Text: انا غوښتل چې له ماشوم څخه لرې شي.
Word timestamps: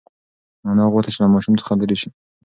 انا 0.69 0.83
غوښتل 0.93 1.13
چې 1.15 1.19
له 1.23 1.27
ماشوم 1.33 1.53
څخه 1.61 1.73
لرې 1.79 1.97
شي. 2.01 2.09